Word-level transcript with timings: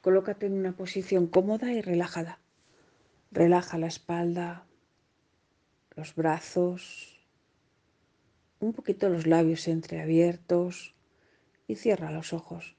Colócate 0.00 0.46
en 0.46 0.52
una 0.52 0.76
posición 0.76 1.26
cómoda 1.26 1.72
y 1.72 1.80
relajada. 1.80 2.38
Relaja 3.32 3.76
la 3.76 3.88
espalda, 3.88 4.66
los 5.96 6.14
brazos, 6.14 7.18
un 8.60 8.72
poquito 8.72 9.08
los 9.08 9.26
labios 9.26 9.66
entreabiertos 9.66 10.94
y 11.66 11.74
cierra 11.74 12.12
los 12.12 12.32
ojos. 12.32 12.76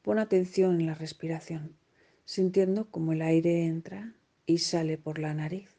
Pon 0.00 0.18
atención 0.18 0.80
en 0.80 0.86
la 0.86 0.94
respiración, 0.94 1.76
sintiendo 2.24 2.90
como 2.90 3.12
el 3.12 3.20
aire 3.20 3.66
entra 3.66 4.14
y 4.46 4.58
sale 4.58 4.96
por 4.96 5.18
la 5.18 5.34
nariz. 5.34 5.75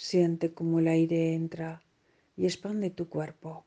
Siente 0.00 0.54
como 0.54 0.78
el 0.78 0.88
aire 0.88 1.34
entra 1.34 1.82
y 2.34 2.46
expande 2.46 2.88
tu 2.88 3.10
cuerpo. 3.10 3.66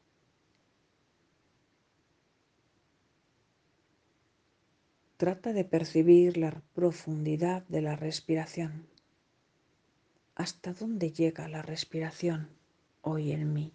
Trata 5.18 5.54
de 5.54 5.64
percibir 5.64 6.38
la 6.38 6.60
profundidad 6.74 7.62
de 7.68 7.84
la 7.84 7.96
respiración. 7.96 8.88
¿Hasta 10.34 10.74
dónde 10.74 11.12
llega 11.12 11.48
la 11.48 11.62
respiración 11.62 12.50
hoy 13.02 13.32
en 13.32 13.54
mí? 13.54 13.72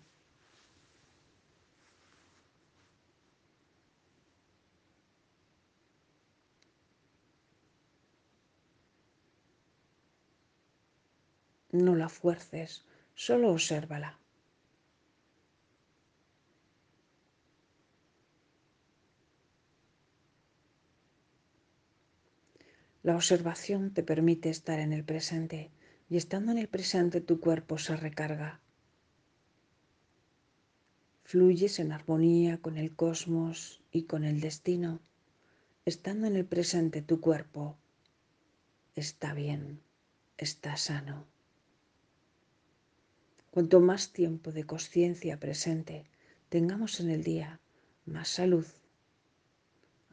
No 11.71 11.95
la 11.95 12.09
fuerces, 12.09 12.85
solo 13.15 13.51
obsérvala. 13.51 14.19
La 23.03 23.17
observación 23.17 23.95
te 23.95 24.03
permite 24.03 24.51
estar 24.51 24.79
en 24.81 24.93
el 24.93 25.05
presente 25.05 25.71
y 26.11 26.17
estando 26.17 26.53
en 26.53 26.59
el 26.59 26.69
presente 26.69 27.21
tu 27.21 27.39
cuerpo 27.39 27.79
se 27.79 27.97
recarga. 27.97 28.61
Fluyes 31.25 31.79
en 31.79 31.93
armonía 31.93 32.59
con 32.63 32.79
el 32.79 32.97
cosmos 32.97 33.83
y 33.93 34.05
con 34.05 34.25
el 34.25 34.41
destino. 34.41 35.01
Estando 35.85 36.27
en 36.27 36.37
el 36.37 36.45
presente 36.47 37.03
tu 37.03 37.21
cuerpo 37.21 37.77
está 38.95 39.33
bien, 39.33 39.81
está 40.37 40.77
sano. 40.77 41.27
Cuanto 43.51 43.81
más 43.81 44.13
tiempo 44.13 44.53
de 44.53 44.65
conciencia 44.65 45.41
presente 45.41 46.05
tengamos 46.49 47.01
en 47.01 47.11
el 47.11 47.25
día, 47.25 47.61
más 48.05 48.29
salud 48.29 48.67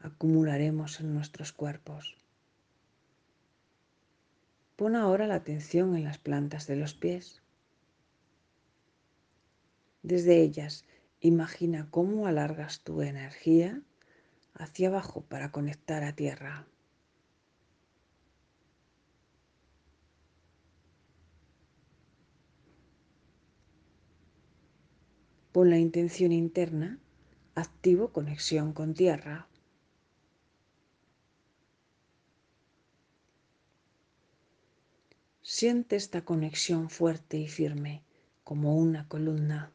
acumularemos 0.06 1.00
en 1.00 1.14
nuestros 1.14 1.52
cuerpos. 1.52 2.16
Pon 4.76 4.94
ahora 4.94 5.26
la 5.26 5.36
atención 5.36 5.96
en 5.96 6.04
las 6.04 6.18
plantas 6.18 6.66
de 6.66 6.76
los 6.76 6.94
pies. 6.94 7.42
Desde 10.02 10.40
ellas, 10.42 10.84
imagina 11.20 11.88
cómo 11.90 12.26
alargas 12.26 12.80
tu 12.80 13.02
energía 13.02 13.82
hacia 14.54 14.88
abajo 14.88 15.22
para 15.22 15.50
conectar 15.50 16.04
a 16.04 16.14
tierra. 16.14 16.66
Pon 25.56 25.70
la 25.70 25.78
intención 25.78 26.32
interna, 26.32 26.98
activo 27.54 28.12
conexión 28.12 28.74
con 28.74 28.92
tierra. 28.92 29.48
Siente 35.40 35.96
esta 35.96 36.26
conexión 36.26 36.90
fuerte 36.90 37.38
y 37.38 37.48
firme 37.48 38.02
como 38.44 38.76
una 38.76 39.08
columna 39.08 39.72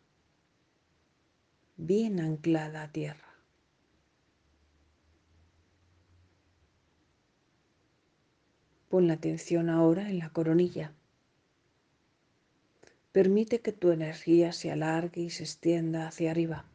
bien 1.77 2.19
anclada 2.19 2.83
a 2.83 2.91
tierra. 2.91 3.33
Pon 8.87 9.07
la 9.07 9.13
atención 9.13 9.67
ahora 9.67 10.11
en 10.11 10.19
la 10.19 10.29
coronilla. 10.29 10.93
Permite 13.11 13.59
que 13.59 13.73
tu 13.73 13.91
energía 13.91 14.53
se 14.53 14.71
alargue 14.71 15.21
y 15.21 15.29
se 15.29 15.43
extienda 15.43 16.07
hacia 16.07 16.31
arriba 16.31 16.65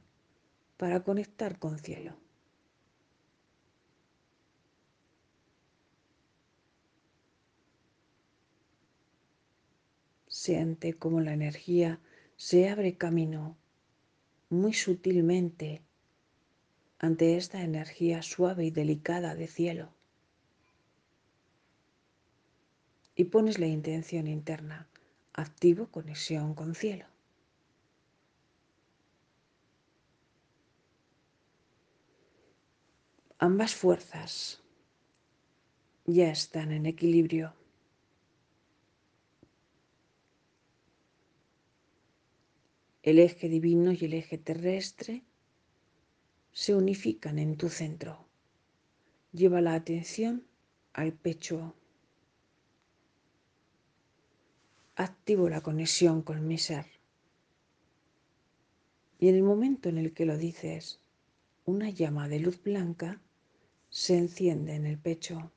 para 0.76 1.02
conectar 1.02 1.58
con 1.58 1.78
cielo. 1.78 2.14
Siente 10.26 10.92
como 10.92 11.22
la 11.22 11.32
energía 11.32 12.00
se 12.36 12.68
abre 12.68 12.98
camino 12.98 13.56
muy 14.50 14.74
sutilmente 14.74 15.82
ante 16.98 17.38
esta 17.38 17.62
energía 17.62 18.20
suave 18.20 18.66
y 18.66 18.70
delicada 18.70 19.34
de 19.34 19.46
cielo. 19.46 19.94
Y 23.14 23.24
pones 23.24 23.58
la 23.58 23.66
intención 23.66 24.26
interna 24.26 24.86
activo 25.36 25.90
conexión 25.90 26.54
con 26.54 26.74
cielo. 26.74 27.06
Ambas 33.38 33.74
fuerzas 33.74 34.62
ya 36.06 36.30
están 36.30 36.72
en 36.72 36.86
equilibrio. 36.86 37.54
El 43.02 43.18
eje 43.18 43.48
divino 43.48 43.92
y 43.92 44.04
el 44.06 44.14
eje 44.14 44.38
terrestre 44.38 45.22
se 46.52 46.74
unifican 46.74 47.38
en 47.38 47.58
tu 47.58 47.68
centro. 47.68 48.26
Lleva 49.32 49.60
la 49.60 49.74
atención 49.74 50.46
al 50.94 51.12
pecho 51.12 51.76
activo 54.96 55.48
la 55.48 55.60
conexión 55.60 56.22
con 56.22 56.46
mi 56.48 56.58
ser. 56.58 56.86
Y 59.18 59.28
en 59.28 59.36
el 59.36 59.42
momento 59.42 59.88
en 59.88 59.98
el 59.98 60.12
que 60.12 60.26
lo 60.26 60.36
dices, 60.36 61.00
una 61.64 61.90
llama 61.90 62.28
de 62.28 62.40
luz 62.40 62.62
blanca 62.62 63.20
se 63.90 64.16
enciende 64.16 64.74
en 64.74 64.86
el 64.86 64.98
pecho. 64.98 65.52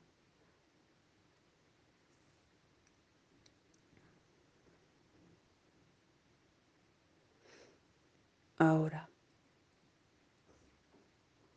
Ahora, 8.56 9.08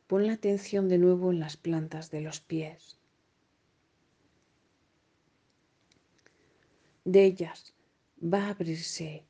pon 0.07 0.25
la 0.25 0.33
atención 0.33 0.87
de 0.87 0.97
nuevo 0.97 1.31
en 1.31 1.41
las 1.41 1.57
plantas 1.57 2.11
de 2.11 2.21
los 2.21 2.39
pies. 2.39 3.02
De 7.05 7.25
ellas 7.25 7.73
va 8.21 8.45
a 8.45 8.49
abrirse 8.51 9.25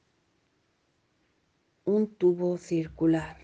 un 1.85 2.07
tubo 2.07 2.57
circular 2.57 3.37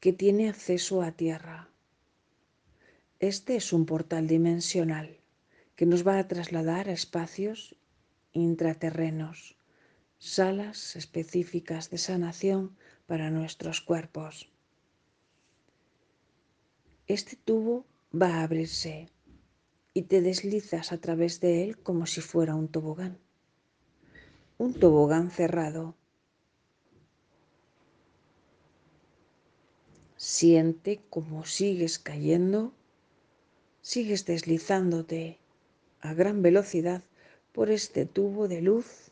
que 0.00 0.12
tiene 0.12 0.48
acceso 0.48 1.02
a 1.02 1.12
tierra. 1.12 1.70
Este 3.20 3.54
es 3.54 3.72
un 3.72 3.86
portal 3.86 4.26
dimensional 4.26 5.20
que 5.76 5.86
nos 5.86 6.06
va 6.06 6.18
a 6.18 6.26
trasladar 6.26 6.88
a 6.88 6.92
espacios 6.92 7.76
intraterrenos, 8.32 9.56
salas 10.18 10.96
específicas 10.96 11.90
de 11.90 11.98
sanación 11.98 12.76
para 13.06 13.30
nuestros 13.30 13.80
cuerpos. 13.80 14.50
Este 17.06 17.36
tubo 17.36 17.86
va 18.12 18.38
a 18.38 18.42
abrirse 18.42 19.08
y 19.94 20.02
te 20.02 20.20
deslizas 20.20 20.90
a 20.90 20.98
través 20.98 21.40
de 21.40 21.62
él 21.62 21.78
como 21.78 22.06
si 22.06 22.20
fuera 22.20 22.56
un 22.56 22.66
tobogán. 22.66 23.16
Un 24.58 24.74
tobogán 24.74 25.30
cerrado. 25.30 25.94
Siente 30.16 31.00
como 31.10 31.44
sigues 31.44 32.00
cayendo, 32.00 32.72
sigues 33.82 34.26
deslizándote 34.26 35.38
a 36.00 36.12
gran 36.12 36.42
velocidad 36.42 37.04
por 37.52 37.70
este 37.70 38.04
tubo 38.04 38.48
de 38.48 38.62
luz 38.62 39.10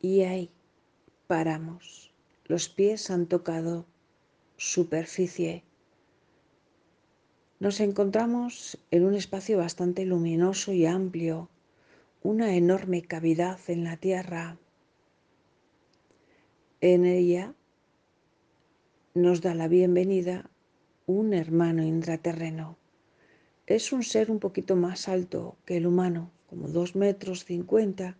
y 0.00 0.22
ahí 0.22 0.50
paramos. 1.28 2.12
Los 2.46 2.68
pies 2.68 3.10
han 3.10 3.26
tocado 3.26 3.86
superficie 4.56 5.62
Nos 7.60 7.78
encontramos 7.80 8.78
en 8.90 9.04
un 9.04 9.14
espacio 9.14 9.58
bastante 9.58 10.06
luminoso 10.06 10.72
y 10.72 10.86
amplio, 10.86 11.50
una 12.22 12.54
enorme 12.54 13.02
cavidad 13.02 13.60
en 13.68 13.84
la 13.84 13.98
tierra. 13.98 14.56
En 16.80 17.04
ella 17.04 17.52
nos 19.12 19.42
da 19.42 19.54
la 19.54 19.68
bienvenida 19.68 20.48
un 21.04 21.34
hermano 21.34 21.82
intraterreno. 21.82 22.78
Es 23.66 23.92
un 23.92 24.04
ser 24.04 24.30
un 24.30 24.38
poquito 24.38 24.74
más 24.74 25.06
alto 25.06 25.58
que 25.66 25.76
el 25.76 25.86
humano, 25.86 26.30
como 26.48 26.66
dos 26.68 26.96
metros 26.96 27.44
cincuenta, 27.44 28.16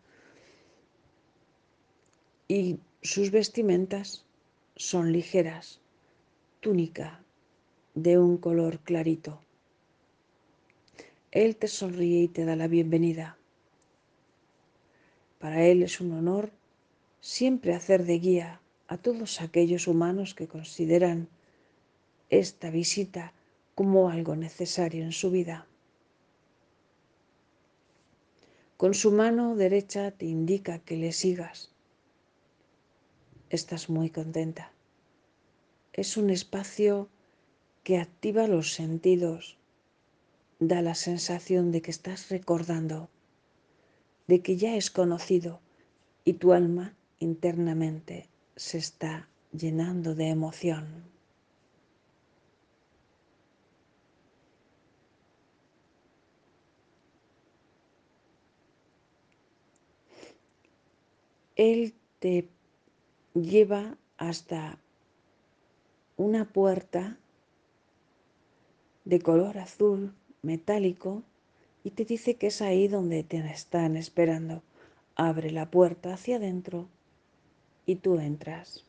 y 2.47 2.79
sus 3.01 3.31
vestimentas 3.31 4.27
son 4.77 5.13
ligeras, 5.13 5.81
túnica 6.61 7.25
de 7.95 8.19
un 8.19 8.37
color 8.37 8.81
clarito. 8.81 9.41
Él 11.31 11.57
te 11.57 11.69
sonríe 11.69 12.23
y 12.23 12.29
te 12.29 12.45
da 12.45 12.57
la 12.57 12.69
bienvenida. 12.69 13.37
Para 15.39 15.65
él 15.65 15.83
es 15.83 16.01
un 16.01 16.13
honor 16.13 16.51
siempre 17.21 17.75
hacer 17.75 18.05
de 18.05 18.19
guía 18.19 18.61
a 18.89 18.99
todos 18.99 19.41
aquellos 19.41 19.87
humanos 19.87 20.35
que 20.35 20.49
consideran 20.49 21.29
esta 22.29 22.71
visita 22.71 23.33
como 23.75 24.11
algo 24.11 24.37
necesario 24.37 25.05
en 25.05 25.13
su 25.13 25.31
vida. 25.31 25.67
Con 28.77 28.95
su 28.95 29.13
mano 29.13 29.57
derecha 29.57 30.11
te 30.11 30.27
indica 30.27 30.79
que 30.79 30.97
le 30.97 31.13
sigas. 31.13 31.71
Estás 33.51 33.91
muy 33.91 34.11
contenta. 34.11 34.73
Es 35.93 36.17
un 36.17 36.31
espacio 36.31 37.09
que 37.83 37.99
activa 37.99 38.47
los 38.47 38.75
sentidos, 38.75 39.57
da 40.59 40.83
la 40.83 40.95
sensación 40.95 41.73
de 41.73 41.81
que 41.81 41.91
estás 41.91 42.29
recordando, 42.29 43.09
de 44.27 44.43
que 44.43 44.57
ya 44.57 44.77
es 44.77 44.91
conocido 44.91 45.61
y 46.25 46.35
tu 46.35 46.53
alma 46.53 46.95
internamente 47.19 48.29
se 48.57 48.79
está 48.79 49.29
llenando 49.53 50.15
de 50.15 50.29
emoción. 50.29 51.11
Él 61.57 61.95
te 62.21 62.49
lleva 63.35 63.97
hasta 64.17 64.79
una 66.17 66.47
puerta 66.47 67.19
de 69.11 69.19
color 69.19 69.59
azul 69.59 70.15
metálico 70.41 71.25
y 71.83 71.91
te 71.91 72.05
dice 72.05 72.37
que 72.37 72.47
es 72.47 72.63
ahí 72.63 72.87
donde 72.87 73.25
te 73.25 73.39
están 73.39 73.97
esperando. 73.97 74.63
Abre 75.17 75.51
la 75.51 75.69
puerta 75.69 76.15
hacia 76.15 76.37
adentro 76.37 76.87
y 77.87 77.97
tú 77.97 78.21
entras. 78.21 78.85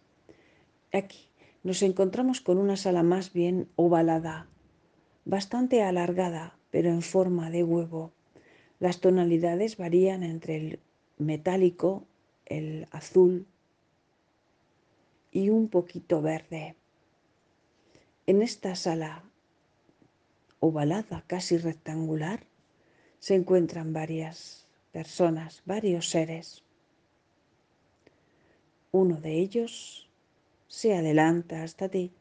Aquí 0.94 1.27
nos 1.63 1.81
encontramos 1.81 2.39
con 2.39 2.59
una 2.59 2.77
sala 2.77 3.01
más 3.01 3.33
bien 3.33 3.68
ovalada, 3.75 4.47
bastante 5.25 5.81
alargada, 5.81 6.56
pero 6.69 6.89
en 6.89 7.01
forma 7.01 7.50
de 7.50 7.63
huevo. 7.63 8.12
Las 8.79 9.00
tonalidades 9.00 9.77
varían 9.77 10.21
entre 10.21 10.56
el 10.56 10.79
metálico, 11.17 12.06
el 12.45 12.88
azul 12.91 13.47
y 15.31 15.50
un 15.50 15.67
poquito 15.67 16.21
verde. 16.21 16.75
En 18.27 18.44
esta 18.44 18.75
sala 18.75 19.24
ovalada, 20.61 21.25
casi 21.27 21.57
rectangular, 21.57 22.45
se 23.19 23.35
encuentran 23.35 23.91
varias 23.91 24.67
personas, 24.91 25.63
varios 25.65 26.07
seres. 26.09 26.63
Uno 28.91 29.19
de 29.19 29.39
ellos 29.39 30.07
se 30.67 30.95
adelanta 30.95 31.63
hasta 31.63 31.89
ti 31.89 32.13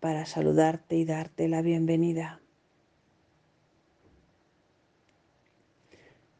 para 0.00 0.26
saludarte 0.26 0.96
y 0.96 1.04
darte 1.04 1.48
la 1.48 1.62
bienvenida. 1.62 2.40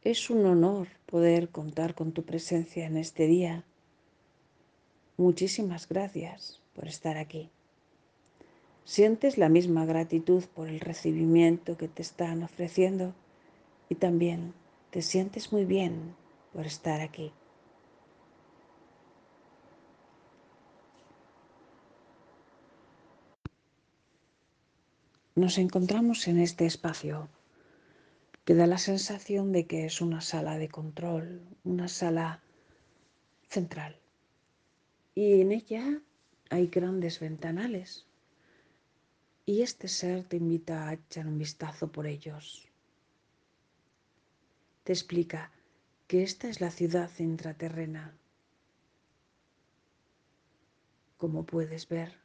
Es 0.03 0.29
un 0.29 0.45
honor 0.45 0.87
poder 1.05 1.49
contar 1.49 1.95
con 1.95 2.11
tu 2.11 2.23
presencia 2.25 2.85
en 2.85 2.97
este 2.97 3.25
día. 3.25 3.63
Muchísimas 5.17 5.87
gracias 5.87 6.61
por 6.75 6.87
estar 6.87 7.17
aquí. 7.17 7.54
Sientes 8.85 9.39
la 9.39 9.49
misma 9.49 9.83
gratitud 9.85 10.43
por 10.53 10.69
el 10.69 10.79
recibimiento 10.79 11.75
que 11.75 11.87
te 11.87 12.03
están 12.03 12.43
ofreciendo 12.43 13.15
y 13.89 13.95
también 13.95 14.53
te 14.91 15.01
sientes 15.01 15.51
muy 15.51 15.65
bien 15.65 16.15
por 16.53 16.67
estar 16.67 17.01
aquí. 17.01 17.33
Nos 25.33 25.57
encontramos 25.57 26.27
en 26.27 26.39
este 26.39 26.67
espacio 26.67 27.27
que 28.45 28.53
da 28.53 28.67
la 28.67 28.77
sensación 28.77 29.51
de 29.51 29.65
que 29.65 29.85
es 29.85 29.99
una 29.99 30.21
sala 30.21 30.59
de 30.59 30.69
control, 30.69 31.41
una 31.63 31.87
sala 31.87 32.43
central. 33.49 33.97
Y 35.15 35.41
en 35.41 35.51
ella 35.51 36.01
hay 36.51 36.67
grandes 36.67 37.19
ventanales 37.19 38.04
y 39.45 39.61
este 39.61 39.87
ser 39.87 40.23
te 40.23 40.37
invita 40.37 40.87
a 40.87 40.93
echar 40.93 41.27
un 41.27 41.37
vistazo 41.37 41.91
por 41.91 42.07
ellos. 42.07 42.67
Te 44.83 44.93
explica 44.93 45.51
que 46.07 46.23
esta 46.23 46.47
es 46.47 46.61
la 46.61 46.71
ciudad 46.71 47.11
intraterrena. 47.19 48.15
Como 51.17 51.45
puedes 51.45 51.87
ver, 51.87 52.17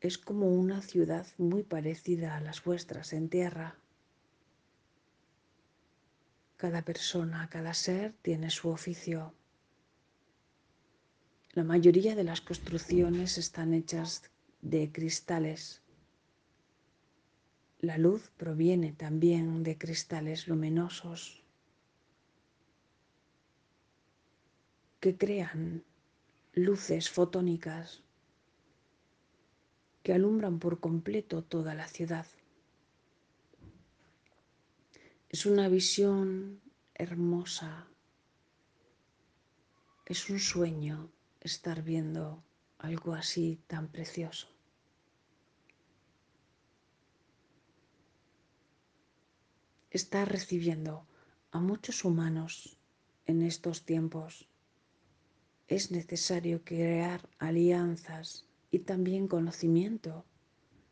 es 0.00 0.18
como 0.18 0.48
una 0.48 0.82
ciudad 0.82 1.26
muy 1.38 1.62
parecida 1.62 2.36
a 2.36 2.40
las 2.40 2.62
vuestras 2.64 3.12
en 3.12 3.28
tierra. 3.28 3.76
Cada 6.56 6.82
persona, 6.82 7.48
cada 7.50 7.72
ser 7.72 8.12
tiene 8.22 8.50
su 8.50 8.68
oficio. 8.68 9.34
La 11.52 11.64
mayoría 11.64 12.14
de 12.14 12.24
las 12.24 12.42
construcciones 12.42 13.38
están 13.38 13.74
hechas 13.74 14.30
de 14.62 14.92
cristales 14.92 15.82
la 17.80 17.96
luz 17.96 18.30
proviene 18.36 18.92
también 18.92 19.62
de 19.62 19.78
cristales 19.78 20.48
luminosos 20.48 21.42
que 25.00 25.16
crean 25.16 25.82
luces 26.52 27.08
fotónicas 27.08 28.02
que 30.02 30.12
alumbran 30.12 30.58
por 30.58 30.78
completo 30.78 31.42
toda 31.42 31.74
la 31.74 31.88
ciudad. 31.88 32.26
Es 35.30 35.46
una 35.46 35.68
visión 35.68 36.60
hermosa, 36.94 37.86
es 40.04 40.28
un 40.28 40.38
sueño 40.38 41.10
estar 41.40 41.82
viendo 41.82 42.42
algo 42.76 43.14
así 43.14 43.58
tan 43.66 43.88
precioso. 43.88 44.59
Está 49.90 50.24
recibiendo 50.24 51.06
a 51.50 51.60
muchos 51.60 52.04
humanos 52.04 52.78
en 53.26 53.42
estos 53.42 53.84
tiempos. 53.84 54.48
Es 55.66 55.90
necesario 55.90 56.64
crear 56.64 57.28
alianzas 57.38 58.46
y 58.70 58.80
también 58.80 59.28
conocimiento 59.28 60.24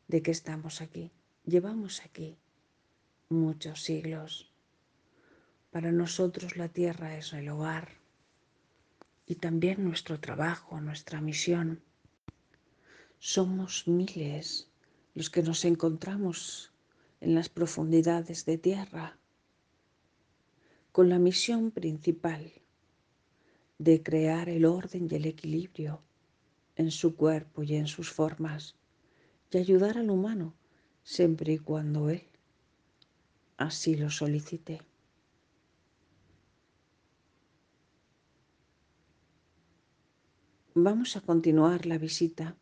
de 0.09 0.23
que 0.23 0.31
estamos 0.31 0.81
aquí. 0.81 1.13
Llevamos 1.45 2.03
aquí 2.05 2.39
muchos 3.29 3.83
siglos. 3.83 4.53
Para 5.71 5.93
nosotros 5.93 6.57
la 6.57 6.69
tierra 6.69 7.17
es 7.17 7.33
el 7.33 7.49
hogar 7.49 7.99
y 9.27 9.37
también 9.37 9.85
nuestro 9.85 10.19
trabajo, 10.19 10.81
nuestra 10.81 11.21
misión. 11.21 11.83
Somos 13.19 13.87
miles 13.87 14.71
los 15.15 15.31
que 15.31 15.43
nos 15.43 15.65
encontramos 15.65 16.73
en 17.21 17.35
las 17.35 17.49
profundidades 17.49 18.45
de 18.45 18.59
tierra 18.59 19.19
con 20.93 21.09
la 21.09 21.19
misión 21.19 21.71
principal 21.71 22.53
de 23.79 24.03
crear 24.03 24.49
el 24.49 24.65
orden 24.65 25.09
y 25.11 25.15
el 25.15 25.27
equilibrio 25.27 26.03
en 26.77 26.91
su 26.91 27.17
cuerpo 27.17 27.63
y 27.63 27.77
en 27.77 27.87
sus 27.87 28.11
formas 28.11 28.77
y 29.51 29.59
ayudar 29.59 29.99
al 29.99 30.11
humano 30.11 30.55
siempre 31.03 31.55
y 31.55 31.59
cuando 31.59 32.11
él 32.11 32.23
así 33.57 33.97
lo 33.97 34.11
solicite. 34.11 34.81
Vamos 40.75 41.17
a 41.17 41.21
continuar 41.21 41.87
la 41.87 41.99
visita 41.99 42.57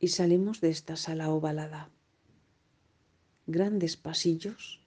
y 0.00 0.08
salimos 0.08 0.60
de 0.60 0.70
esta 0.70 0.96
sala 0.96 1.30
ovalada. 1.30 1.88
Grandes 3.46 3.96
pasillos 3.96 4.80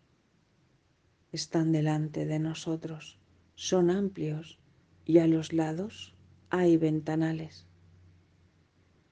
están 1.32 1.72
delante 1.72 2.26
de 2.26 2.40
nosotros. 2.40 3.18
Son 3.56 3.90
amplios 3.90 4.58
y 5.06 5.20
a 5.20 5.28
los 5.28 5.54
lados 5.54 6.14
hay 6.50 6.78
ventanales. 6.78 7.66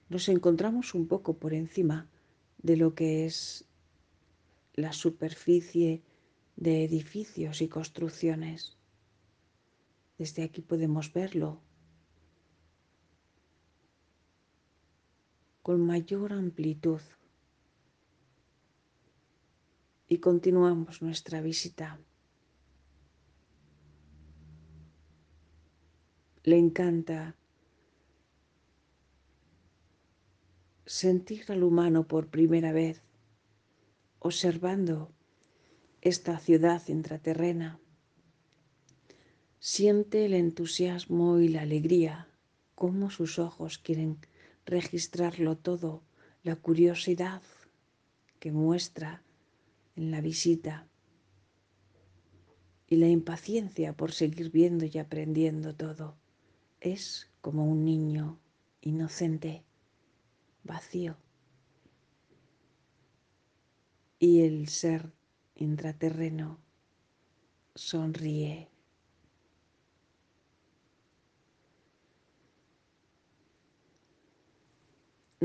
Nos 0.09 0.29
encontramos 0.29 0.93
un 0.93 1.07
poco 1.07 1.37
por 1.37 1.53
encima 1.53 2.07
de 2.57 2.77
lo 2.77 2.95
que 2.95 3.25
es 3.25 3.65
la 4.73 4.93
superficie 4.93 6.03
de 6.55 6.83
edificios 6.83 7.61
y 7.61 7.67
construcciones. 7.67 8.77
Desde 10.17 10.43
aquí 10.43 10.61
podemos 10.61 11.11
verlo 11.11 11.61
con 15.61 15.85
mayor 15.85 16.31
amplitud. 16.31 17.01
Y 20.07 20.19
continuamos 20.19 21.01
nuestra 21.01 21.41
visita. 21.41 21.99
Le 26.43 26.59
encanta 26.59 27.35
sentir 30.85 31.51
al 31.51 31.63
humano 31.63 32.07
por 32.07 32.27
primera 32.27 32.71
vez, 32.71 33.01
observando 34.19 35.11
esta 36.01 36.37
ciudad 36.37 36.83
intraterrena. 36.87 37.79
Siente 39.59 40.25
el 40.25 40.35
entusiasmo 40.35 41.39
y 41.39 41.47
la 41.47 41.63
alegría, 41.63 42.29
como 42.75 43.09
sus 43.09 43.39
ojos 43.39 43.79
quieren 43.79 44.19
registrarlo 44.67 45.57
todo, 45.57 46.03
la 46.43 46.55
curiosidad 46.55 47.41
que 48.39 48.51
muestra 48.51 49.24
en 49.95 50.11
la 50.11 50.21
visita 50.21 50.87
y 52.87 52.97
la 52.97 53.07
impaciencia 53.07 53.93
por 53.93 54.11
seguir 54.11 54.51
viendo 54.51 54.85
y 54.85 54.97
aprendiendo 54.97 55.75
todo. 55.75 56.15
Es 56.79 57.31
como 57.41 57.65
un 57.65 57.83
niño 57.83 58.39
inocente, 58.81 59.63
vacío. 60.63 61.17
Y 64.19 64.41
el 64.41 64.67
ser 64.69 65.11
intraterreno 65.55 66.59
sonríe. 67.73 68.69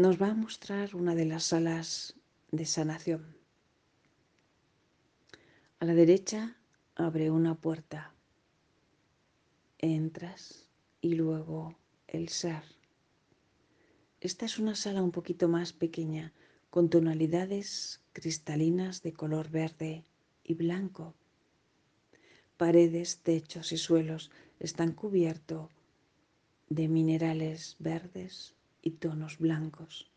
nos 0.00 0.20
va 0.20 0.28
a 0.28 0.34
mostrar 0.34 0.94
una 0.94 1.14
de 1.14 1.26
las 1.26 1.44
salas 1.44 2.14
de 2.52 2.64
sanación. 2.64 3.39
A 5.80 5.86
la 5.86 5.94
derecha 5.94 6.58
abre 6.94 7.30
una 7.30 7.54
puerta. 7.54 8.12
Entras 9.78 10.68
y 11.00 11.14
luego 11.14 11.74
el 12.06 12.28
ser. 12.28 12.62
Esta 14.20 14.44
es 14.44 14.58
una 14.58 14.74
sala 14.74 15.02
un 15.02 15.10
poquito 15.10 15.48
más 15.48 15.72
pequeña, 15.72 16.34
con 16.68 16.90
tonalidades 16.90 18.02
cristalinas 18.12 19.00
de 19.00 19.14
color 19.14 19.48
verde 19.48 20.04
y 20.44 20.52
blanco. 20.52 21.14
Paredes, 22.58 23.20
techos 23.22 23.72
y 23.72 23.78
suelos 23.78 24.30
están 24.58 24.92
cubiertos 24.92 25.70
de 26.68 26.88
minerales 26.88 27.76
verdes 27.78 28.54
y 28.82 28.90
tonos 28.90 29.38
blancos. 29.38 30.10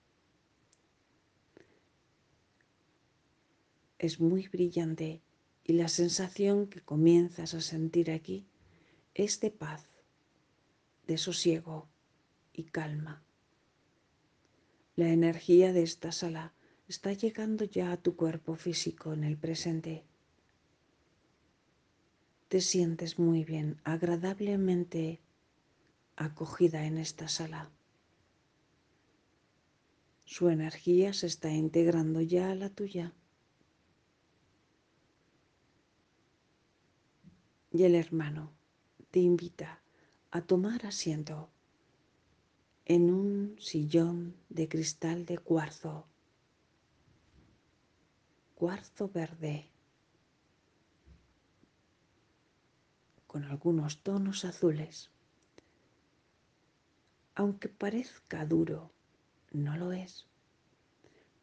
Es 3.98 4.20
muy 4.20 4.50
brillante 4.50 5.22
y 5.63 5.74
la 5.74 5.88
sensación 5.88 6.67
que 6.67 6.82
comienzas 6.82 7.53
a 7.53 7.62
sentir 7.62 8.12
aquí 8.12 8.46
es 9.13 9.39
de 9.39 9.51
paz, 9.51 9.88
de 11.08 11.17
sosiego 11.17 11.89
y 12.51 12.63
calma. 12.63 13.24
La 14.96 15.10
energía 15.10 15.74
de 15.74 15.84
esta 15.84 16.12
sala 16.12 16.53
está 16.88 17.13
llegando 17.13 17.65
ya 17.65 17.91
a 17.91 17.98
tu 17.98 18.15
cuerpo 18.15 18.55
físico 18.55 19.13
en 19.13 19.24
el 19.24 19.38
presente. 19.38 20.03
Te 22.50 22.62
sientes 22.62 23.17
muy 23.17 23.43
bien, 23.43 23.82
agradablemente 23.84 25.22
acogida 26.15 26.86
en 26.86 26.98
esta 26.98 27.27
sala. 27.27 27.72
Su 30.25 30.50
energía 30.50 31.13
se 31.13 31.27
está 31.27 31.51
integrando 31.51 32.22
ya 32.22 32.51
a 32.51 32.55
la 32.55 32.70
tuya. 32.70 33.13
Y 37.75 37.85
el 37.85 37.95
hermano 37.95 38.51
te 39.09 39.19
invita 39.19 39.81
a 40.29 40.41
tomar 40.41 40.85
asiento 40.85 41.49
en 42.85 43.11
un 43.11 43.55
sillón 43.59 44.35
de 44.49 44.69
cristal 44.69 45.25
de 45.25 45.39
cuarzo, 45.39 46.05
cuarzo 48.53 49.09
verde, 49.09 49.71
con 53.25 53.43
algunos 53.45 54.03
tonos 54.03 54.45
azules. 54.45 55.09
Aunque 57.33 57.69
parezca 57.69 58.45
duro, 58.45 58.91
no 59.51 59.77
lo 59.77 59.93
es, 59.93 60.27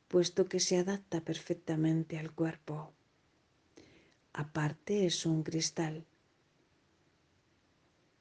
puesto 0.07 0.49
que 0.49 0.61
se 0.61 0.79
adapta 0.79 1.23
perfectamente 1.23 2.21
al 2.21 2.31
cuerpo. 2.31 2.93
Aparte 4.33 5.07
es 5.07 5.27
un 5.27 5.43
cristal 5.43 6.07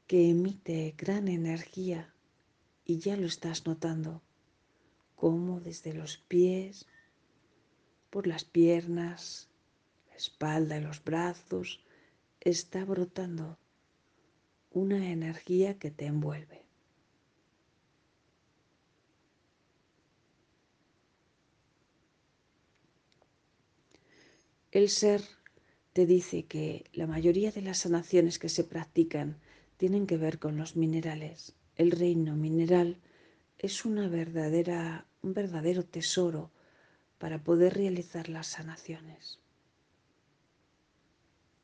que 0.10 0.32
emite 0.32 0.96
gran 0.98 1.28
energía 1.28 2.12
y 2.84 2.98
ya 2.98 3.16
lo 3.16 3.28
estás 3.28 3.68
notando, 3.68 4.24
como 5.16 5.60
desde 5.60 5.94
los 5.94 6.18
pies, 6.18 6.88
por 8.10 8.26
las 8.26 8.44
piernas, 8.44 9.50
la 10.10 10.16
espalda 10.16 10.78
y 10.80 10.82
los 10.82 11.04
brazos, 11.04 11.86
está 12.40 12.86
brotando 12.86 13.60
una 14.72 15.12
energía 15.12 15.78
que 15.78 15.92
te 15.92 16.08
envuelve. 16.08 16.66
El 24.72 24.90
ser 24.90 25.22
te 25.94 26.08
dice 26.08 26.46
que 26.48 26.86
la 26.94 27.06
mayoría 27.06 27.52
de 27.52 27.62
las 27.62 27.78
sanaciones 27.78 28.40
que 28.40 28.50
se 28.50 28.64
practican 28.64 29.40
tienen 29.80 30.08
que 30.08 30.18
ver 30.18 30.40
con 30.40 30.58
los 30.58 30.76
minerales. 30.76 31.56
El 31.78 31.92
reino 31.92 32.36
mineral 32.36 32.98
es 33.58 33.86
una 33.86 34.10
verdadera, 34.10 35.06
un 35.22 35.34
verdadero 35.34 35.86
tesoro 35.86 36.52
para 37.18 37.42
poder 37.46 37.76
realizar 37.76 38.28
las 38.28 38.48
sanaciones. 38.48 39.40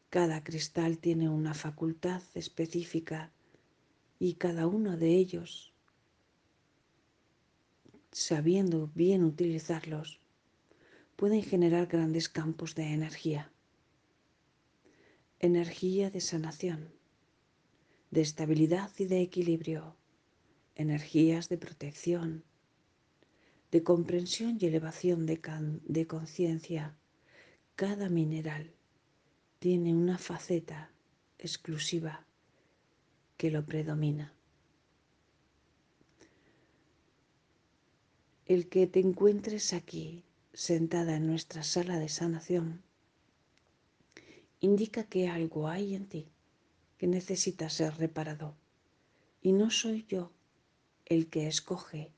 Cada 0.10 0.46
cristal 0.46 0.98
tiene 0.98 1.28
una 1.28 1.54
facultad 1.54 2.22
específica 2.36 3.34
y 4.18 4.36
cada 4.36 4.66
uno 4.66 4.96
de 4.96 5.10
ellos, 5.10 5.74
sabiendo 8.14 8.90
bien 8.96 9.26
utilizarlos, 9.26 10.22
pueden 11.18 11.44
generar 11.44 11.88
grandes 11.88 12.30
campos 12.30 12.76
de 12.76 12.94
energía. 12.94 13.52
Energía 15.40 16.10
de 16.10 16.22
sanación, 16.22 16.95
de 18.16 18.22
estabilidad 18.22 18.90
y 18.98 19.08
de 19.08 19.20
equilibrio, 19.20 19.94
energías 20.76 21.50
de 21.50 21.58
protección, 21.58 22.46
de 23.72 23.84
comprensión 23.84 24.58
y 24.58 24.68
elevación 24.68 25.26
de, 25.26 25.42
de 25.84 26.08
conciencia. 26.08 26.96
Cada 27.76 28.08
mineral 28.08 28.74
tiene 29.60 29.94
una 29.94 30.18
faceta 30.18 30.94
exclusiva 31.40 32.26
que 33.36 33.52
lo 33.52 33.66
predomina. 33.66 34.34
El 38.46 38.70
que 38.70 38.88
te 38.88 39.02
encuentres 39.02 39.74
aquí 39.74 40.24
sentada 40.54 41.18
en 41.18 41.28
nuestra 41.28 41.64
sala 41.64 42.00
de 42.00 42.08
sanación 42.08 42.82
indica 44.62 45.04
que 45.04 45.28
algo 45.28 45.68
hay 45.68 45.96
en 45.96 46.08
ti 46.08 46.32
que 46.98 47.08
necesita 47.08 47.70
ser 47.70 47.96
reparado. 47.98 48.56
Y 49.42 49.52
no 49.54 49.70
soy 49.70 50.06
yo 50.08 50.32
el 51.06 51.30
que 51.30 51.48
escoge 51.48 52.12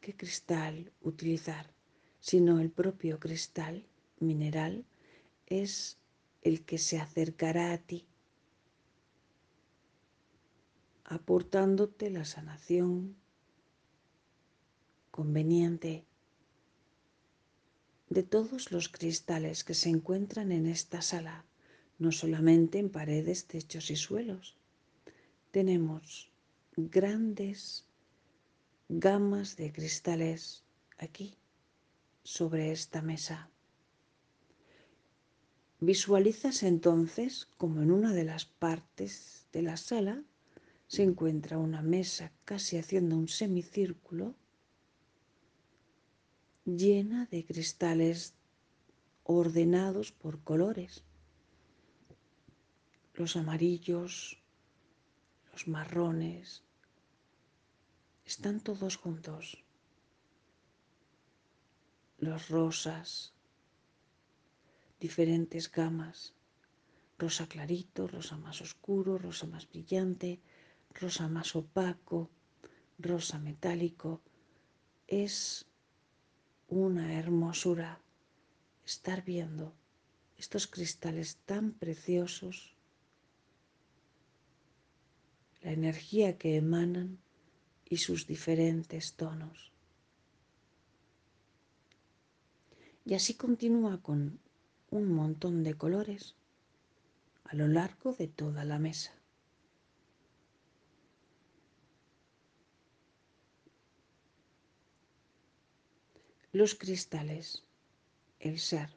qué 0.00 0.16
cristal 0.16 0.92
utilizar, 1.00 1.72
sino 2.20 2.60
el 2.60 2.70
propio 2.70 3.18
cristal 3.18 3.86
mineral 4.20 4.84
es 5.46 5.98
el 6.42 6.64
que 6.64 6.78
se 6.78 6.98
acercará 6.98 7.72
a 7.72 7.78
ti, 7.78 8.06
aportándote 11.04 12.10
la 12.10 12.24
sanación 12.24 13.16
conveniente 15.10 16.04
de 18.10 18.22
todos 18.22 18.72
los 18.72 18.88
cristales 18.88 19.64
que 19.64 19.74
se 19.74 19.88
encuentran 19.88 20.52
en 20.52 20.66
esta 20.66 21.02
sala, 21.02 21.44
no 21.98 22.12
solamente 22.12 22.78
en 22.78 22.90
paredes, 22.90 23.46
techos 23.46 23.90
y 23.90 23.96
suelos. 23.96 24.56
Tenemos 25.50 26.30
grandes 26.76 27.84
gamas 28.88 29.56
de 29.56 29.72
cristales 29.72 30.64
aquí, 30.98 31.36
sobre 32.22 32.72
esta 32.72 33.02
mesa. 33.02 33.50
Visualizas 35.80 36.62
entonces 36.62 37.48
como 37.56 37.82
en 37.82 37.90
una 37.90 38.12
de 38.12 38.24
las 38.24 38.44
partes 38.44 39.46
de 39.52 39.62
la 39.62 39.76
sala 39.76 40.22
se 40.88 41.02
encuentra 41.02 41.58
una 41.58 41.82
mesa 41.82 42.32
casi 42.44 42.78
haciendo 42.78 43.16
un 43.16 43.28
semicírculo 43.28 44.34
llena 46.64 47.26
de 47.30 47.44
cristales 47.44 48.34
ordenados 49.22 50.12
por 50.12 50.40
colores. 50.42 51.04
Los 53.18 53.34
amarillos, 53.34 54.38
los 55.50 55.66
marrones, 55.66 56.62
están 58.24 58.60
todos 58.60 58.96
juntos. 58.96 59.64
Los 62.18 62.48
rosas, 62.48 63.34
diferentes 65.00 65.68
gamas, 65.68 66.32
rosa 67.18 67.48
clarito, 67.48 68.06
rosa 68.06 68.36
más 68.36 68.60
oscuro, 68.60 69.18
rosa 69.18 69.48
más 69.48 69.68
brillante, 69.68 70.40
rosa 70.94 71.26
más 71.26 71.56
opaco, 71.56 72.30
rosa 73.00 73.40
metálico. 73.40 74.22
Es 75.08 75.66
una 76.68 77.14
hermosura 77.18 78.00
estar 78.84 79.24
viendo 79.24 79.74
estos 80.36 80.68
cristales 80.68 81.38
tan 81.46 81.72
preciosos, 81.72 82.77
la 85.68 85.74
energía 85.74 86.38
que 86.38 86.56
emanan 86.56 87.18
y 87.84 87.98
sus 87.98 88.26
diferentes 88.26 89.12
tonos. 89.12 89.70
Y 93.04 93.12
así 93.12 93.34
continúa 93.34 94.00
con 94.00 94.40
un 94.88 95.12
montón 95.12 95.62
de 95.64 95.74
colores 95.74 96.36
a 97.44 97.54
lo 97.54 97.68
largo 97.68 98.14
de 98.14 98.28
toda 98.28 98.64
la 98.64 98.78
mesa. 98.78 99.12
Los 106.50 106.74
cristales, 106.76 107.62
el 108.40 108.58
ser, 108.58 108.88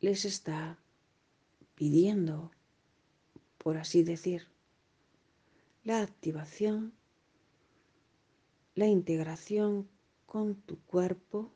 les 0.00 0.26
está 0.26 0.78
pidiendo, 1.74 2.50
por 3.56 3.78
así 3.78 4.02
decir, 4.02 4.53
la 5.84 6.00
activación, 6.00 6.94
la 8.74 8.86
integración 8.86 9.86
con 10.24 10.54
tu 10.54 10.80
cuerpo 10.86 11.52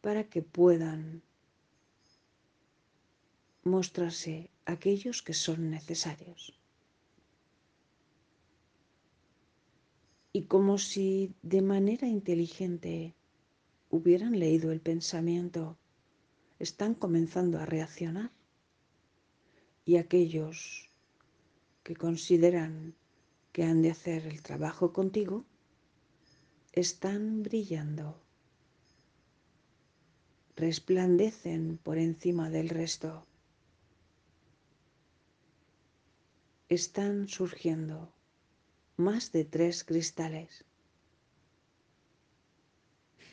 para 0.00 0.28
que 0.30 0.42
puedan 0.42 1.22
mostrarse 3.64 4.48
aquellos 4.64 5.22
que 5.22 5.34
son 5.34 5.70
necesarios. 5.70 6.54
Y 10.32 10.44
como 10.44 10.78
si 10.78 11.34
de 11.42 11.62
manera 11.62 12.06
inteligente 12.06 13.14
hubieran 13.90 14.38
leído 14.38 14.70
el 14.70 14.80
pensamiento, 14.80 15.76
están 16.60 16.94
comenzando 16.94 17.58
a 17.58 17.66
reaccionar. 17.66 18.30
Y 19.84 19.96
aquellos 19.96 20.91
que 21.82 21.96
consideran 21.96 22.94
que 23.52 23.64
han 23.64 23.82
de 23.82 23.90
hacer 23.90 24.26
el 24.26 24.42
trabajo 24.42 24.92
contigo, 24.92 25.44
están 26.72 27.42
brillando, 27.42 28.18
resplandecen 30.56 31.78
por 31.78 31.98
encima 31.98 32.50
del 32.50 32.68
resto. 32.68 33.26
Están 36.68 37.28
surgiendo 37.28 38.12
más 38.96 39.32
de 39.32 39.44
tres 39.44 39.84
cristales 39.84 40.64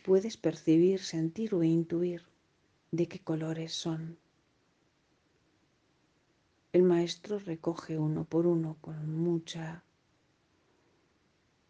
puedes 0.10 0.38
percibir, 0.38 1.00
sentir 1.02 1.54
o 1.54 1.64
intuir 1.64 2.24
de 2.92 3.08
qué 3.08 3.20
colores 3.20 3.74
son. 3.74 4.18
El 6.72 6.84
maestro 6.84 7.40
recoge 7.40 7.98
uno 7.98 8.26
por 8.26 8.46
uno 8.46 8.78
con 8.80 9.20
mucha 9.20 9.84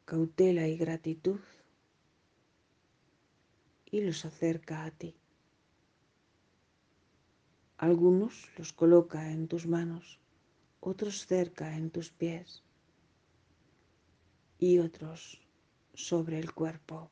cautela 0.03 0.67
y 0.67 0.75
gratitud 0.75 1.39
y 3.85 4.01
los 4.01 4.25
acerca 4.25 4.83
a 4.83 4.91
ti. 4.91 5.15
Algunos 7.77 8.49
los 8.57 8.73
coloca 8.73 9.31
en 9.31 9.47
tus 9.47 9.67
manos, 9.67 10.19
otros 10.81 11.25
cerca 11.25 11.77
en 11.77 11.91
tus 11.91 12.11
pies 12.11 12.63
y 14.57 14.79
otros 14.79 15.39
sobre 15.93 16.39
el 16.39 16.53
cuerpo. 16.53 17.09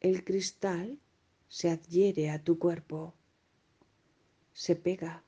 El 0.00 0.24
cristal 0.24 0.98
se 1.46 1.70
adhiere 1.70 2.30
a 2.30 2.42
tu 2.42 2.58
cuerpo, 2.58 3.14
se 4.52 4.74
pega 4.74 5.22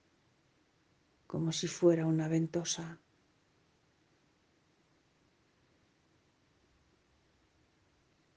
como 1.35 1.51
si 1.51 1.67
fuera 1.67 2.07
una 2.07 2.29
ventosa. 2.29 3.01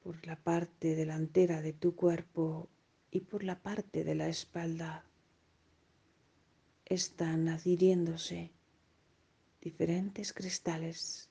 por 0.02 0.26
la 0.26 0.36
parte 0.36 0.96
delantera 0.96 1.62
de 1.62 1.74
tu 1.74 1.94
cuerpo 1.96 2.70
y 3.12 3.20
por 3.20 3.44
la 3.44 3.62
parte 3.62 4.04
de 4.04 4.16
la 4.16 4.28
espalda 4.30 5.06
están 6.86 7.50
adhiriéndose 7.50 8.52
diferentes 9.62 10.34
cristales 10.34 11.27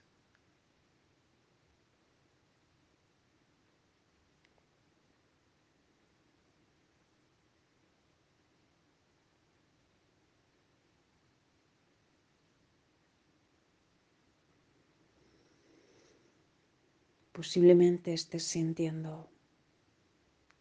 Posiblemente 17.37 18.15
estés 18.15 18.45
sintiendo 18.45 19.29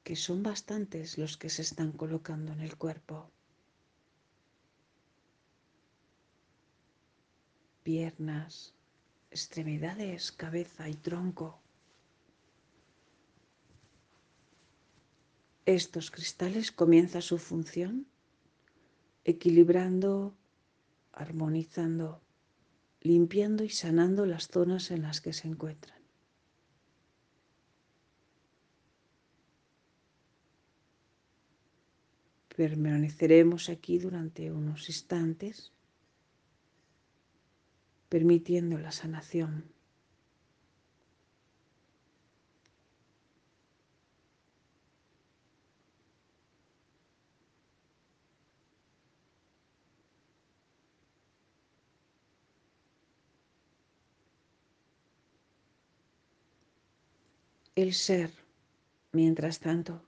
que 0.03 0.17
son 0.17 0.43
bastantes 0.43 1.17
los 1.17 1.37
que 1.37 1.49
se 1.49 1.61
están 1.61 1.93
colocando 1.93 2.51
en 2.51 2.59
el 2.59 2.75
cuerpo. 2.75 3.31
Piernas, 7.83 8.73
extremidades, 9.31 10.33
cabeza 10.33 10.89
y 10.89 10.95
tronco. 10.95 11.61
Estos 15.65 16.11
cristales 16.11 16.73
comienzan 16.73 17.21
su 17.21 17.37
función 17.37 18.05
equilibrando, 19.23 20.35
armonizando, 21.13 22.21
limpiando 22.99 23.63
y 23.63 23.69
sanando 23.69 24.25
las 24.25 24.49
zonas 24.49 24.91
en 24.91 25.03
las 25.03 25.21
que 25.21 25.31
se 25.31 25.47
encuentran. 25.47 26.04
Permaneceremos 32.55 33.67
aquí 33.67 33.99
durante 33.99 34.49
unos 34.49 34.87
instantes, 34.87 35.73
permitiendo 38.07 38.77
la 38.77 38.93
sanación. 38.93 39.65
El 57.75 57.93
ser, 57.93 58.31
mientras 59.11 59.59
tanto, 59.59 60.01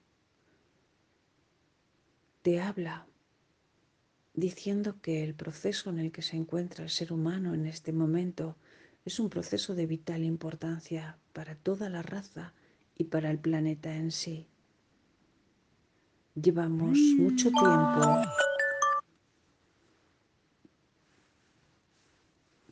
te 2.47 2.61
habla 2.61 3.05
diciendo 4.33 5.01
que 5.01 5.21
el 5.21 5.35
proceso 5.35 5.89
en 5.89 5.99
el 5.99 6.13
que 6.13 6.21
se 6.21 6.37
encuentra 6.37 6.85
el 6.85 6.89
ser 6.89 7.11
humano 7.11 7.53
en 7.53 7.65
este 7.65 7.91
momento 7.91 8.55
es 9.03 9.19
un 9.19 9.29
proceso 9.29 9.75
de 9.75 9.85
vital 9.85 10.23
importancia 10.23 11.17
para 11.33 11.55
toda 11.55 11.89
la 11.89 12.03
raza 12.03 12.53
y 12.95 13.03
para 13.03 13.31
el 13.31 13.37
planeta 13.37 13.93
en 13.93 14.13
sí. 14.13 14.47
Llevamos 16.41 16.97
mucho 17.17 17.51
tiempo 17.51 18.21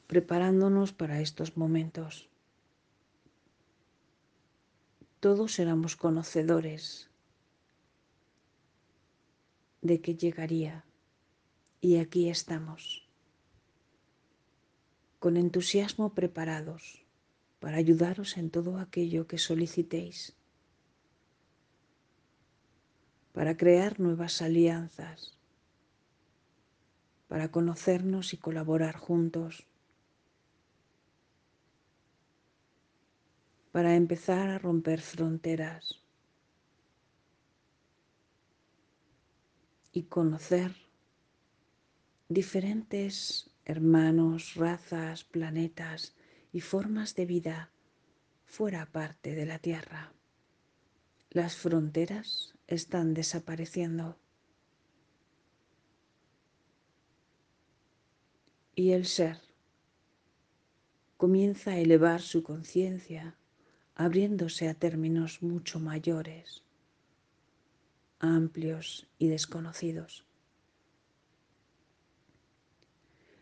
preparándonos 0.07 0.93
para 0.93 1.19
estos 1.19 1.57
momentos. 1.57 2.29
Todos 5.19 5.59
éramos 5.59 5.97
conocedores 5.97 7.09
de 9.85 10.01
que 10.01 10.15
llegaría. 10.15 10.83
Y 11.79 11.97
aquí 11.97 12.29
estamos, 12.29 13.07
con 15.19 15.37
entusiasmo 15.37 16.13
preparados 16.13 17.05
para 17.59 17.77
ayudaros 17.77 18.37
en 18.37 18.49
todo 18.49 18.79
aquello 18.79 19.27
que 19.27 19.37
solicitéis, 19.37 20.35
para 23.33 23.57
crear 23.57 23.99
nuevas 23.99 24.41
alianzas, 24.41 25.37
para 27.27 27.51
conocernos 27.51 28.33
y 28.33 28.37
colaborar 28.37 28.95
juntos, 28.97 29.67
para 33.71 33.95
empezar 33.95 34.49
a 34.49 34.57
romper 34.57 35.01
fronteras 35.01 36.04
y 39.95 40.03
conocer 40.03 40.75
diferentes 42.27 43.49
hermanos, 43.63 44.55
razas, 44.55 45.23
planetas 45.23 46.13
y 46.51 46.59
formas 46.59 47.15
de 47.15 47.25
vida 47.25 47.71
fuera 48.43 48.91
parte 48.91 49.35
de 49.35 49.45
la 49.45 49.57
Tierra. 49.57 50.11
Las 51.29 51.55
fronteras 51.55 52.55
están 52.67 53.13
desapareciendo. 53.13 54.19
Y 58.75 58.91
el 58.91 59.05
ser 59.05 59.39
comienza 61.15 61.71
a 61.71 61.77
elevar 61.77 62.21
su 62.21 62.43
conciencia, 62.43 63.37
abriéndose 63.95 64.67
a 64.67 64.73
términos 64.73 65.41
mucho 65.41 65.79
mayores, 65.79 66.64
amplios 68.19 69.07
y 69.17 69.27
desconocidos. 69.27 70.25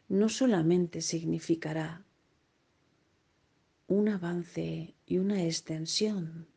No 0.07 0.29
solamente 0.29 1.01
significará 1.01 2.05
un 3.87 4.09
avance 4.09 4.95
y 5.05 5.17
una 5.17 5.43
extensión 5.43 6.47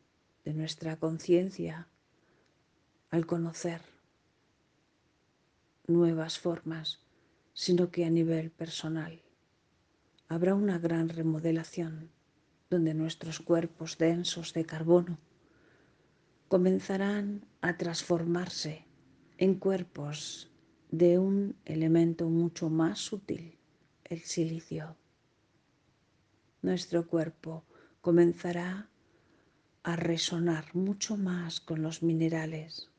de 0.45 0.53
nuestra 0.53 0.97
conciencia 0.97 1.87
al 3.09 3.25
conocer 3.25 3.81
nuevas 5.87 6.39
formas, 6.39 6.99
sino 7.53 7.89
que 7.91 8.05
a 8.05 8.09
nivel 8.09 8.51
personal 8.51 9.21
habrá 10.27 10.55
una 10.55 10.77
gran 10.77 11.09
remodelación 11.09 12.11
donde 12.69 12.93
nuestros 12.93 13.39
cuerpos 13.39 13.97
densos 13.97 14.53
de 14.53 14.65
carbono 14.65 15.17
comenzarán 16.47 17.45
a 17.61 17.77
transformarse 17.77 18.85
en 19.37 19.55
cuerpos 19.55 20.51
de 20.91 21.19
un 21.19 21.55
elemento 21.65 22.29
mucho 22.29 22.69
más 22.69 22.99
sutil, 22.99 23.57
el 24.05 24.21
silicio 24.21 24.95
nuestro 26.61 27.07
cuerpo 27.07 27.63
comenzará 28.01 28.89
a 29.83 29.95
resonar 29.95 30.75
mucho 30.75 31.15
más 31.15 31.61
con 31.61 31.81
los 31.81 32.03
minerales. 32.03 32.89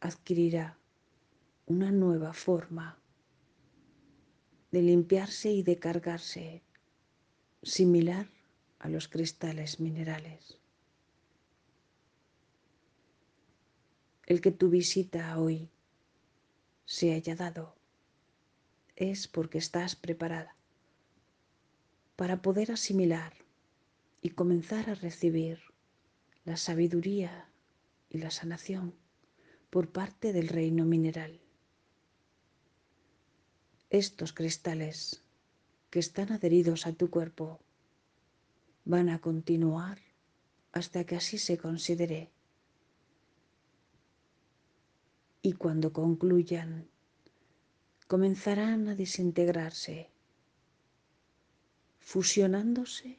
Adquirirá 0.00 0.78
una 1.66 1.90
nueva 1.90 2.32
forma 2.32 2.98
de 4.70 4.82
limpiarse 4.82 5.50
y 5.50 5.62
de 5.62 5.78
cargarse 5.78 6.62
similar 7.62 8.28
a 8.84 8.90
los 8.90 9.08
cristales 9.08 9.80
minerales. 9.80 10.58
El 14.26 14.42
que 14.42 14.50
tu 14.50 14.68
visita 14.68 15.38
hoy 15.38 15.70
se 16.84 17.14
haya 17.14 17.34
dado 17.34 17.74
es 18.94 19.26
porque 19.26 19.56
estás 19.56 19.96
preparada 19.96 20.54
para 22.14 22.42
poder 22.42 22.72
asimilar 22.72 23.32
y 24.20 24.30
comenzar 24.30 24.90
a 24.90 24.94
recibir 24.94 25.62
la 26.44 26.58
sabiduría 26.58 27.48
y 28.10 28.18
la 28.18 28.30
sanación 28.30 28.94
por 29.70 29.92
parte 29.92 30.34
del 30.34 30.48
reino 30.48 30.84
mineral. 30.84 31.40
Estos 33.88 34.34
cristales 34.34 35.22
que 35.88 36.00
están 36.00 36.32
adheridos 36.32 36.86
a 36.86 36.92
tu 36.92 37.08
cuerpo 37.08 37.63
van 38.84 39.08
a 39.08 39.20
continuar 39.20 39.98
hasta 40.72 41.04
que 41.04 41.16
así 41.16 41.38
se 41.38 41.56
considere. 41.56 42.30
Y 45.42 45.52
cuando 45.52 45.92
concluyan 45.92 46.88
comenzarán 48.06 48.88
a 48.88 48.94
desintegrarse, 48.94 50.10
fusionándose 51.98 53.18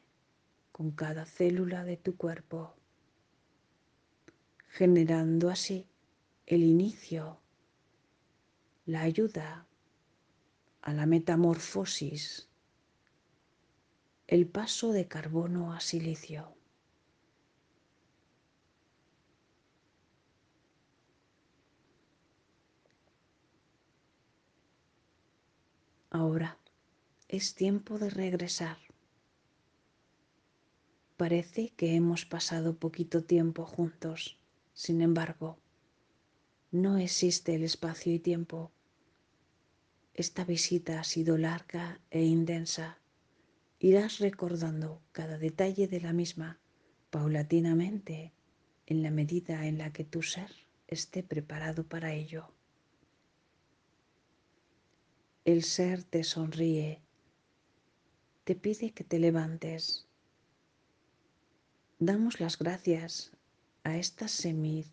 con 0.71 0.91
cada 0.91 1.25
célula 1.25 1.83
de 1.83 1.97
tu 1.97 2.15
cuerpo, 2.15 2.75
generando 4.67 5.49
así 5.49 5.87
el 6.45 6.63
inicio, 6.63 7.39
la 8.85 9.01
ayuda 9.01 9.65
a 10.81 10.93
la 10.93 11.05
metamorfosis, 11.05 12.49
el 14.27 14.47
paso 14.47 14.91
de 14.91 15.07
carbono 15.07 15.73
a 15.73 15.79
silicio. 15.79 16.55
Ahora 26.09 26.57
es 27.27 27.53
tiempo 27.53 27.99
de 27.99 28.09
regresar. 28.09 28.77
Parece 31.17 31.69
que 31.77 31.95
hemos 31.95 32.25
pasado 32.25 32.77
poquito 32.77 33.23
tiempo 33.23 33.65
juntos. 33.65 34.39
Sin 34.73 35.01
embargo, 35.01 35.59
no 36.71 36.97
existe 36.97 37.53
el 37.55 37.63
espacio 37.63 38.13
y 38.13 38.19
tiempo. 38.19 38.71
Esta 40.13 40.43
visita 40.45 40.99
ha 40.99 41.03
sido 41.03 41.37
larga 41.37 41.99
e 42.09 42.23
intensa. 42.23 42.97
Irás 43.79 44.19
recordando 44.19 45.01
cada 45.11 45.37
detalle 45.37 45.87
de 45.87 45.99
la 45.99 46.13
misma 46.13 46.59
paulatinamente 47.09 48.33
en 48.85 49.03
la 49.03 49.11
medida 49.11 49.65
en 49.67 49.77
la 49.77 49.91
que 49.91 50.05
tu 50.05 50.21
ser 50.21 50.51
esté 50.87 51.23
preparado 51.23 51.83
para 51.83 52.13
ello. 52.13 52.53
El 55.43 55.63
ser 55.63 56.03
te 56.03 56.23
sonríe, 56.23 57.01
te 58.45 58.55
pide 58.55 58.91
que 58.91 59.03
te 59.03 59.19
levantes. 59.19 60.07
Damos 61.99 62.39
las 62.39 62.57
gracias 62.57 63.31
a 63.83 63.97
esta 63.97 64.27
semiluna, 64.27 64.89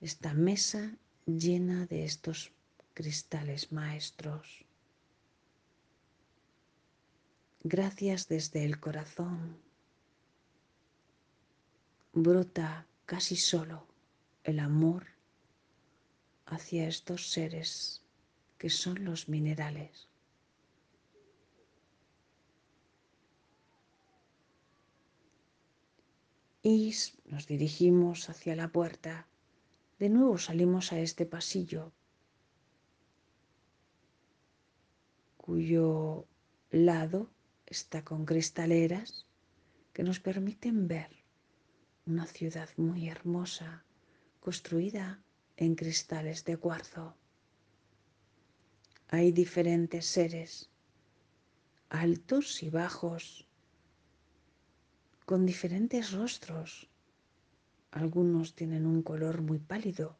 esta 0.00 0.32
mesa 0.32 0.96
llena 1.26 1.86
de 1.86 2.04
estos 2.04 2.52
cristales 2.94 3.72
maestros. 3.72 4.63
Gracias 7.66 8.28
desde 8.28 8.62
el 8.66 8.78
corazón. 8.78 9.56
Brota 12.12 12.86
casi 13.06 13.36
solo 13.36 13.86
el 14.42 14.58
amor 14.58 15.06
hacia 16.44 16.86
estos 16.86 17.30
seres 17.30 18.04
que 18.58 18.68
son 18.68 19.02
los 19.02 19.30
minerales. 19.30 20.10
Y 26.62 26.94
nos 27.24 27.46
dirigimos 27.46 28.28
hacia 28.28 28.56
la 28.56 28.68
puerta. 28.68 29.26
De 29.98 30.10
nuevo 30.10 30.36
salimos 30.36 30.92
a 30.92 30.98
este 30.98 31.24
pasillo 31.24 31.94
cuyo 35.38 36.26
lado 36.70 37.33
está 37.78 37.98
con 38.02 38.20
cristaleras 38.24 39.26
que 39.92 40.02
nos 40.02 40.18
permiten 40.20 40.88
ver 40.88 41.10
una 42.06 42.26
ciudad 42.26 42.68
muy 42.76 43.08
hermosa 43.08 43.84
construida 44.40 45.06
en 45.56 45.74
cristales 45.74 46.44
de 46.44 46.56
cuarzo 46.56 47.14
hay 49.16 49.30
diferentes 49.30 50.06
seres, 50.06 50.68
altos 51.88 52.64
y 52.64 52.68
bajos, 52.68 53.46
con 55.24 55.46
diferentes 55.46 56.10
rostros. 56.10 56.88
Algunos 57.92 58.56
tienen 58.56 58.86
un 58.86 59.02
color 59.02 59.40
muy 59.40 59.60
pálido, 59.60 60.16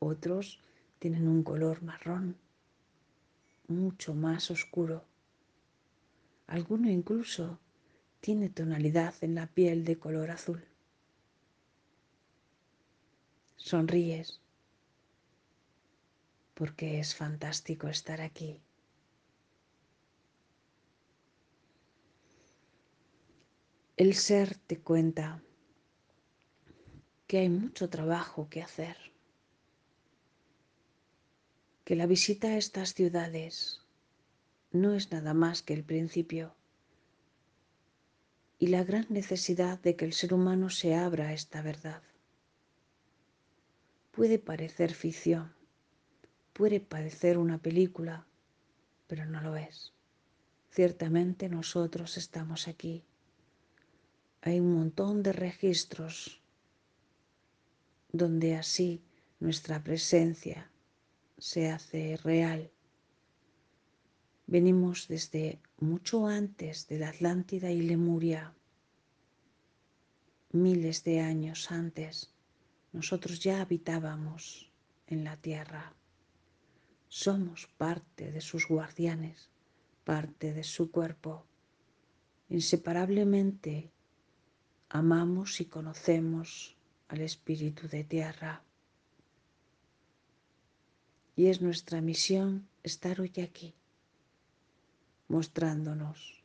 otros 0.00 0.60
tienen 0.98 1.28
un 1.28 1.44
color 1.44 1.82
marrón, 1.82 2.36
mucho 3.68 4.12
más 4.12 4.50
oscuro. 4.50 5.04
Alguno 6.48 6.88
incluso 6.88 7.60
tiene 8.20 8.48
tonalidad 8.48 9.14
en 9.20 9.34
la 9.34 9.46
piel 9.46 9.84
de 9.84 9.98
color 9.98 10.30
azul. 10.30 10.64
Sonríes 13.56 14.40
porque 16.54 16.98
es 16.98 17.14
fantástico 17.14 17.86
estar 17.86 18.22
aquí. 18.22 18.60
El 23.98 24.14
ser 24.14 24.56
te 24.56 24.80
cuenta 24.80 25.42
que 27.26 27.38
hay 27.38 27.50
mucho 27.50 27.90
trabajo 27.90 28.48
que 28.48 28.62
hacer, 28.62 28.96
que 31.84 31.94
la 31.94 32.06
visita 32.06 32.48
a 32.48 32.56
estas 32.56 32.94
ciudades 32.94 33.82
no 34.70 34.94
es 34.94 35.10
nada 35.10 35.34
más 35.34 35.62
que 35.62 35.74
el 35.74 35.84
principio 35.84 36.54
y 38.58 38.68
la 38.68 38.84
gran 38.84 39.06
necesidad 39.08 39.80
de 39.80 39.96
que 39.96 40.04
el 40.04 40.12
ser 40.12 40.34
humano 40.34 40.68
se 40.68 40.94
abra 40.94 41.28
a 41.28 41.32
esta 41.32 41.62
verdad. 41.62 42.02
Puede 44.10 44.38
parecer 44.38 44.94
ficción, 44.94 45.54
puede 46.52 46.80
parecer 46.80 47.38
una 47.38 47.58
película, 47.58 48.26
pero 49.06 49.24
no 49.26 49.40
lo 49.40 49.56
es. 49.56 49.92
Ciertamente 50.70 51.48
nosotros 51.48 52.16
estamos 52.16 52.68
aquí. 52.68 53.04
Hay 54.42 54.60
un 54.60 54.74
montón 54.74 55.22
de 55.22 55.32
registros 55.32 56.40
donde 58.12 58.56
así 58.56 59.02
nuestra 59.40 59.82
presencia 59.82 60.70
se 61.38 61.70
hace 61.70 62.16
real. 62.16 62.70
Venimos 64.50 65.08
desde 65.08 65.60
mucho 65.78 66.26
antes 66.26 66.88
de 66.88 66.98
la 66.98 67.10
Atlántida 67.10 67.70
y 67.70 67.82
Lemuria, 67.82 68.54
miles 70.52 71.04
de 71.04 71.20
años 71.20 71.70
antes, 71.70 72.30
nosotros 72.92 73.40
ya 73.40 73.60
habitábamos 73.60 74.72
en 75.06 75.24
la 75.24 75.36
tierra. 75.36 75.92
Somos 77.08 77.66
parte 77.76 78.32
de 78.32 78.40
sus 78.40 78.66
guardianes, 78.66 79.50
parte 80.04 80.54
de 80.54 80.64
su 80.64 80.90
cuerpo. 80.90 81.44
Inseparablemente 82.48 83.90
amamos 84.88 85.60
y 85.60 85.66
conocemos 85.66 86.74
al 87.08 87.20
espíritu 87.20 87.86
de 87.86 88.02
tierra. 88.04 88.62
Y 91.36 91.48
es 91.48 91.60
nuestra 91.60 92.00
misión 92.00 92.66
estar 92.82 93.20
hoy 93.20 93.32
aquí, 93.42 93.74
mostrándonos 95.28 96.42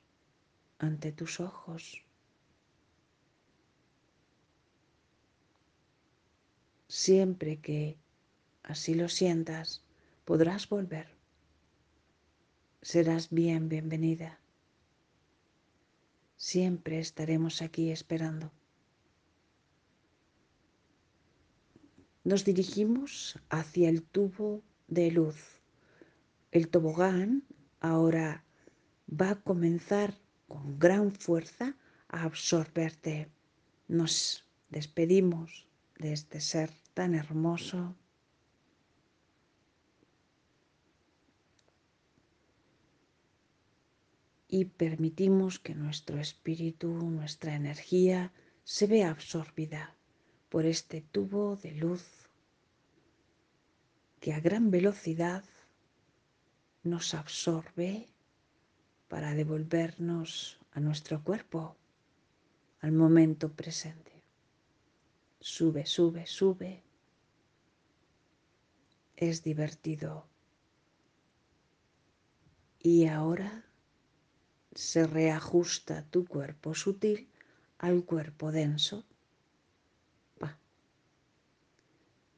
ante 0.77 1.11
tus 1.11 1.39
ojos. 1.39 2.03
Siempre 6.87 7.59
que 7.59 7.97
así 8.61 8.93
lo 8.93 9.09
sientas, 9.09 9.81
podrás 10.25 10.69
volver. 10.69 11.07
Serás 12.81 13.29
bien 13.29 13.69
bienvenida. 13.69 14.39
Siempre 16.35 16.99
estaremos 16.99 17.61
aquí 17.61 17.89
esperando. 17.91 18.51
Nos 22.25 22.45
dirigimos 22.45 23.39
hacia 23.49 23.89
el 23.89 24.03
tubo 24.03 24.61
de 24.87 25.11
luz. 25.11 25.61
El 26.51 26.69
tobogán 26.69 27.43
ahora 27.79 28.43
va 29.07 29.31
a 29.31 29.41
comenzar 29.41 30.13
con 30.47 30.79
gran 30.79 31.11
fuerza 31.11 31.75
a 32.07 32.23
absorberte. 32.23 33.29
Nos 33.87 34.45
despedimos 34.69 35.67
de 35.97 36.13
este 36.13 36.41
ser 36.41 36.71
tan 36.93 37.15
hermoso 37.15 37.95
y 44.47 44.65
permitimos 44.65 45.57
que 45.57 45.73
nuestro 45.73 46.19
espíritu, 46.19 46.87
nuestra 46.87 47.55
energía 47.55 48.31
se 48.63 48.85
vea 48.85 49.09
absorbida 49.09 49.95
por 50.49 50.65
este 50.65 51.01
tubo 51.01 51.55
de 51.55 51.71
luz 51.71 52.05
que 54.19 54.31
a 54.31 54.39
gran 54.39 54.69
velocidad 54.69 55.43
nos 56.83 57.15
absorbe 57.15 58.12
para 59.13 59.35
devolvernos 59.35 60.57
a 60.71 60.79
nuestro 60.79 61.23
cuerpo, 61.23 61.75
al 62.79 62.93
momento 62.93 63.53
presente. 63.53 64.11
Sube, 65.39 65.85
sube, 65.85 66.25
sube. 66.25 66.81
Es 69.15 69.43
divertido. 69.43 70.25
Y 72.79 73.05
ahora 73.05 73.63
se 74.73 75.05
reajusta 75.05 76.07
tu 76.09 76.25
cuerpo 76.25 76.73
sutil 76.73 77.29
al 77.77 78.05
cuerpo 78.05 78.51
denso. 78.51 79.05
Va. 80.41 80.57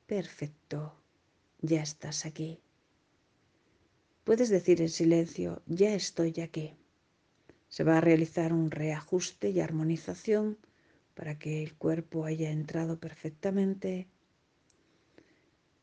Perfecto, 0.07 0.93
ya 1.61 1.81
estás 1.81 2.25
aquí. 2.25 2.64
Puedes 4.25 4.49
decir 4.49 4.81
en 4.81 4.89
silencio, 4.89 5.61
ya 5.67 5.93
estoy 5.93 6.41
aquí. 6.41 6.73
Se 7.69 7.83
va 7.83 7.99
a 7.99 8.01
realizar 8.01 8.53
un 8.53 8.71
reajuste 8.71 9.51
y 9.51 9.59
armonización 9.59 10.57
para 11.13 11.37
que 11.37 11.61
el 11.61 11.75
cuerpo 11.75 12.25
haya 12.25 12.49
entrado 12.49 12.99
perfectamente. 12.99 14.07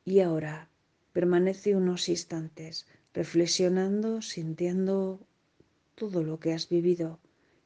Y 0.04 0.18
ahora 0.18 0.68
permanece 1.12 1.76
unos 1.76 2.08
instantes 2.08 2.88
reflexionando, 3.14 4.22
sintiendo 4.22 5.24
todo 5.94 6.24
lo 6.24 6.40
que 6.40 6.52
has 6.52 6.68
vivido 6.68 7.20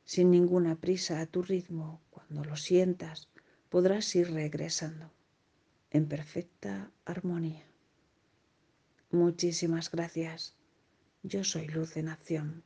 sin 0.04 0.30
ninguna 0.30 0.76
prisa 0.76 1.20
a 1.20 1.26
tu 1.26 1.40
ritmo. 1.42 2.02
Cuando 2.10 2.44
lo 2.44 2.56
sientas, 2.56 3.30
podrás 3.70 4.14
ir 4.14 4.30
regresando 4.30 5.10
en 5.90 6.06
perfecta 6.06 6.90
armonía. 7.06 7.64
Muchísimas 9.10 9.90
gracias. 9.90 10.55
Yo 11.28 11.42
soy 11.42 11.66
Luz 11.66 11.96
en 11.96 12.08
Acción. 12.08 12.62